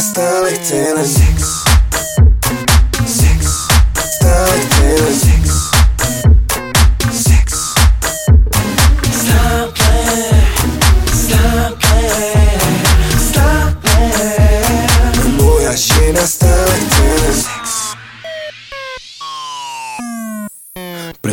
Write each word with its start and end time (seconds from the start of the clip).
žena 0.00 0.08
stále 0.08 0.50
chce 0.56 0.94
len 0.96 1.69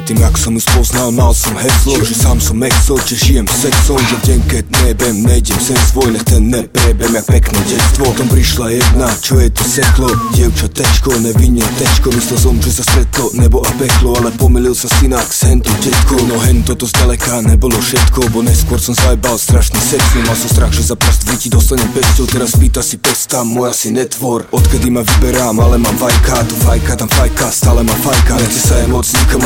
Predtým 0.08 0.24
jak 0.24 0.38
som 0.40 0.54
ju 0.56 0.64
spoznal, 0.64 1.12
mal 1.12 1.36
som 1.36 1.52
heslo 1.60 2.00
Že 2.00 2.16
sám 2.16 2.40
som 2.40 2.64
exo, 2.64 2.96
že 3.04 3.20
žijem 3.20 3.44
sexom 3.44 4.00
Že 4.00 4.16
v 4.16 4.24
deň 4.24 4.40
keď 4.48 4.66
nebem, 4.88 5.16
nejdem 5.20 5.60
sem 5.60 5.76
svoj 5.76 6.16
Nech 6.16 6.24
ten 6.24 6.48
neprebem 6.48 7.12
jak 7.12 7.28
pekné 7.28 7.60
detstvo. 7.68 8.16
Potom 8.16 8.32
prišla 8.32 8.72
jedna, 8.72 9.12
čo 9.20 9.36
je 9.44 9.52
to 9.52 9.68
seklo 9.68 10.08
Dievča 10.32 10.72
tečko, 10.72 11.12
nevinne 11.20 11.68
tečko 11.76 12.16
Myslel 12.16 12.40
som, 12.40 12.56
že 12.56 12.80
sa 12.80 12.88
stretlo 12.88 13.36
nebo 13.36 13.60
a 13.60 13.68
peklo 13.76 14.16
Ale 14.16 14.32
pomýlil 14.40 14.72
sa 14.72 14.88
synak 14.88 15.28
s 15.28 15.44
hento 15.44 15.76
detko 15.84 16.16
No 16.24 16.40
hen 16.40 16.64
toto 16.64 16.88
zďaleka 16.88 17.44
nebolo 17.44 17.76
všetko 17.76 18.32
Bo 18.32 18.40
neskôr 18.48 18.80
som 18.80 18.96
zajbal 18.96 19.36
strašný 19.36 19.84
sex 19.84 20.00
Nemal 20.16 20.40
som 20.40 20.48
strach, 20.48 20.72
že 20.72 20.88
za 20.88 20.96
prst 20.96 21.28
vyti 21.28 21.52
dostanem 21.52 21.92
pesťou. 21.92 22.32
Teraz 22.32 22.56
pýta 22.56 22.80
si 22.80 22.96
pesta, 22.96 23.44
moja 23.44 23.76
si 23.76 23.92
netvor. 23.92 24.48
Odkedy 24.56 24.88
ma 24.88 25.04
vyberám, 25.04 25.60
ale 25.60 25.76
mám 25.76 26.00
vajka 26.00 26.48
Tu 26.48 26.56
fajka, 26.64 26.96
tam 26.96 27.12
fajka, 27.12 27.52
stále 27.52 27.84
má 27.84 27.94
fajka. 28.00 28.40
Nechce 28.40 28.67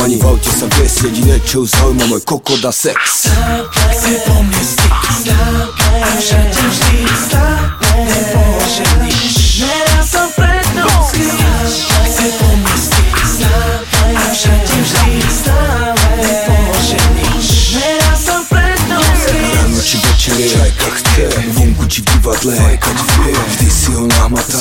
sa 0.02 0.08
moc 0.08 0.18
nikam 0.18 0.34
ani 0.34 0.42
v 0.42 0.50
sa 0.50 0.66
viesť 0.66 0.98
Jediné 1.06 1.38
čo 1.46 1.62
ju 1.62 1.66
zaujíma 1.70 2.04
môj 2.10 2.22
kokot 2.26 2.62
a 2.66 2.72
sex 2.74 3.30
Stop 3.30 3.70
playing, 3.70 4.18
po 4.26 4.34
mne 4.42 4.62
playing. 4.66 6.02
A 6.02 6.08
všade 6.18 6.58
vždy, 6.58 6.98
stop 7.14 7.41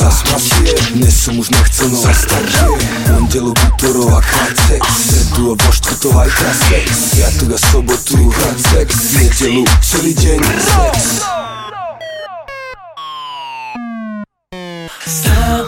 Zaspasie 0.02 0.73
Dnes 0.97 1.13
som 1.13 1.38
už 1.38 1.53
nechcel 1.53 1.94
no 1.94 2.02
zastaršie 2.02 2.73
Pondelok, 3.05 3.53
útorok 3.53 4.17
a 4.17 4.21
krát 4.25 4.57
Stredu 4.89 5.53
a 5.53 5.55
vo 5.61 5.69
štvrtok 5.69 6.16
aj 6.25 6.30
krát 6.33 6.57
sex 6.57 6.85
Piatok 7.13 7.49
a 7.53 7.59
sobotu 7.61 8.17
krát 8.33 8.59
sex 8.73 8.89
Nedelu 9.13 9.61
celý 9.85 10.13
deň 10.17 10.41
sex 10.57 11.22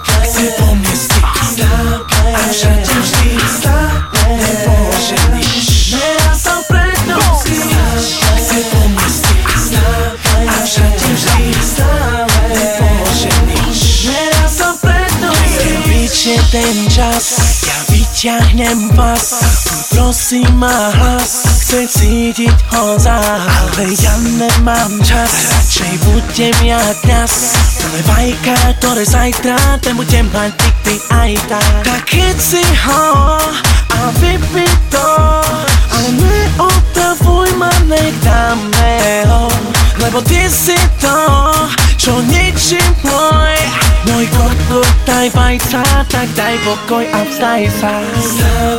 playing, 0.04 0.26
si 0.26 0.46
po 0.58 0.68
mne 0.76 0.96
playing. 0.96 2.36
A 2.36 2.42
všade 2.52 2.94
vždy, 2.94 3.30
stop 3.48 4.12
playing. 4.12 5.43
Je 16.24 16.40
ten 16.56 16.88
čas, 16.88 17.36
ja 17.68 17.76
vyťahnem 17.92 18.96
vás 18.96 19.44
Prosím 19.92 20.48
ma 20.56 20.88
hlas, 20.96 21.44
chcem 21.44 21.84
cítiť 21.84 22.56
ho 22.72 22.96
zás 22.96 23.44
Ale 23.44 23.92
ja 24.00 24.16
nemám 24.40 25.04
čas, 25.04 25.52
radšej 25.52 25.94
budem 26.08 26.56
ja 26.64 26.80
dnes. 27.04 27.60
Tvoje 27.76 28.04
vajka, 28.08 28.56
ktoré 28.80 29.04
zajtra, 29.04 29.60
ten 29.84 30.00
budem 30.00 30.24
mať 30.32 30.56
nikdy 30.64 30.96
aj 31.12 31.32
tak. 31.52 31.92
Tak 31.92 32.04
keď 32.08 32.36
si 32.40 32.64
ho 32.88 33.04
a 33.92 34.00
vypí 34.24 34.64
to 34.96 35.10
Ale 35.92 36.08
neotravuj 36.24 37.52
ma, 37.60 37.68
nech 37.92 38.16
dáme 38.24 39.28
ho 39.28 39.52
Lebo 40.00 40.24
ty 40.24 40.48
si 40.48 40.80
to, 41.04 41.20
čo 42.00 42.24
ničí 42.32 42.80
môj 43.04 43.93
Môj 44.04 44.26
kokot, 44.36 44.88
daj 45.08 45.28
vajca, 45.32 45.84
tak 46.12 46.28
daj 46.36 46.56
pokoj 46.68 47.06
a 47.08 47.20
vzdaj 47.24 47.64
sa 47.72 47.94
Stop, 48.20 48.24
si 48.24 48.73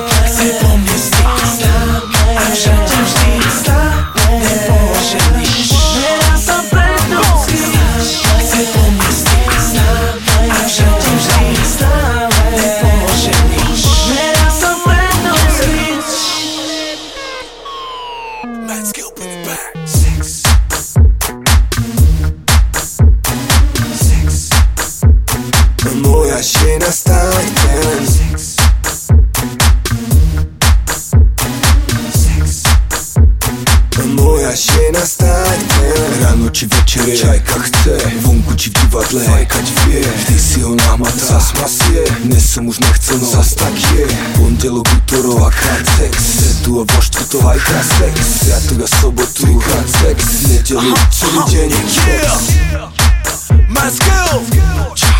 Sex 26.74 27.06
Moja 34.10 34.50
len 34.50 34.96
Ráno 36.18 36.50
či 36.50 36.66
večer 36.66 37.06
je. 37.06 37.16
Čajka 37.16 37.58
chce. 37.62 37.94
Vonku 38.26 38.58
či 38.58 38.74
v 38.74 38.82
divadle. 38.82 39.22
Fajkať 39.22 39.66
vie. 39.86 40.02
Vždy 40.02 40.34
si 40.34 40.58
ho 40.66 40.74
namatá 40.74 41.38
Zasmasie 41.38 42.02
Dnes 42.26 42.42
som 42.42 42.66
už 42.66 42.82
nechcel. 42.82 43.22
No. 43.22 43.26
Zas 43.30 43.54
tak 43.54 43.74
je. 43.94 44.10
Pondelok, 44.34 44.90
útorok 44.90 45.46
a 45.46 45.50
krát 45.54 45.86
sex. 45.94 46.10
Stredu 46.18 46.82
a 46.82 46.84
vo 46.90 46.98
štvrtok 46.98 47.54
aj 47.54 47.58
krát 47.70 47.86
sex. 48.02 48.14
Piatok 48.50 48.78
a 48.82 48.88
sobotu. 48.98 49.46
Sex. 50.02 50.18
Nedelu 50.50 50.94
celý 51.14 51.38
deň 51.54 51.70
sex 51.86 52.74
Let's 53.70 53.98
go! 54.02 55.13